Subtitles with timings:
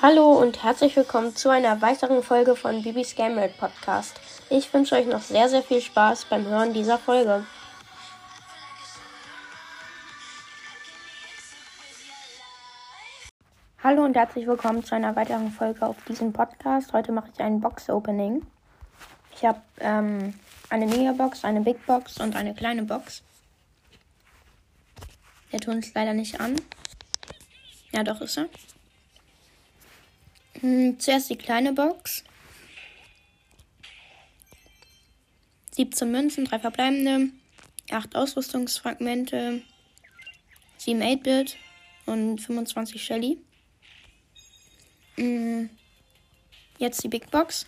[0.00, 4.20] Hallo und herzlich willkommen zu einer weiteren Folge von Bibis Game World Podcast.
[4.50, 7.44] Ich wünsche euch noch sehr, sehr viel Spaß beim Hören dieser Folge.
[13.82, 16.92] Hallo und herzlich willkommen zu einer weiteren Folge auf diesem Podcast.
[16.92, 18.46] Heute mache ich ein Box-Opening.
[19.36, 20.34] Ich habe ähm,
[20.70, 23.22] eine Megabox, eine Big Box und eine kleine Box.
[25.52, 26.56] Der Ton ist leider nicht an.
[27.92, 28.48] Ja, doch ist er.
[30.62, 32.22] Hm, zuerst die kleine Box.
[35.72, 37.30] 17 Münzen, 3 verbleibende,
[37.90, 39.62] 8 Ausrüstungsfragmente,
[40.78, 41.56] 7 8-Bit
[42.06, 43.38] und 25 Shelly.
[45.16, 45.68] Hm,
[46.78, 47.66] jetzt die Big Box.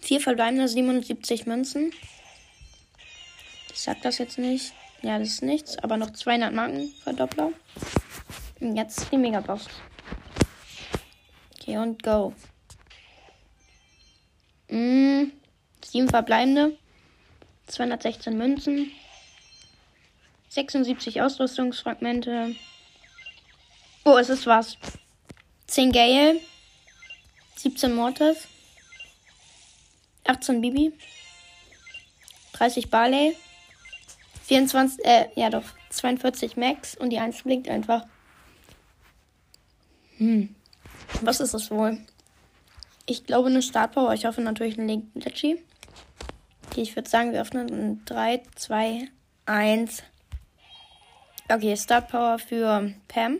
[0.00, 1.92] 4 verbleibende, 77 Münzen.
[3.72, 4.72] Ich sag das jetzt nicht.
[5.02, 7.52] Ja, das ist nichts, aber noch 200 Marken Verdoppler.
[8.60, 9.66] Und jetzt die Megabox.
[11.54, 12.34] Okay, und go.
[14.68, 15.32] Mm,
[15.84, 16.76] sieben verbleibende.
[17.66, 18.90] 216 Münzen.
[20.48, 22.56] 76 Ausrüstungsfragmente.
[24.04, 24.76] Oh, es ist was.
[25.66, 26.40] 10 Gale.
[27.56, 28.48] 17 Mortis.
[30.26, 30.92] 18 Bibi.
[32.54, 33.36] 30 Barley.
[34.48, 38.06] 24, äh, ja doch, 42 Max und die 1 blinkt einfach.
[40.18, 40.54] Hm.
[41.22, 41.98] Was ist das wohl?
[43.06, 44.12] Ich glaube eine Startpower.
[44.12, 45.58] Ich hoffe natürlich eine Leggy.
[46.66, 49.08] Okay, ich würde sagen, wir öffnen in 3, 2,
[49.46, 50.02] 1.
[51.48, 53.38] Okay, Startpower für Pam.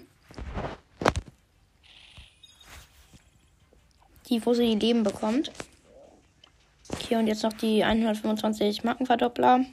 [4.28, 5.50] Die, wo sie Leben bekommt.
[6.90, 9.66] Okay, und jetzt noch die 125 Markenverdoppler.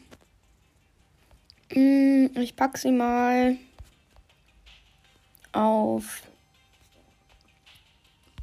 [1.72, 3.58] Hm, ich packe sie mal
[5.54, 6.24] auf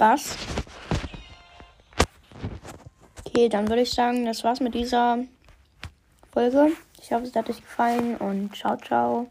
[0.02, 0.36] Bass.
[3.24, 5.18] Okay, dann würde ich sagen, das war's mit dieser
[6.32, 6.72] Folge.
[7.00, 9.28] Ich hoffe, es hat euch gefallen und ciao, ciao.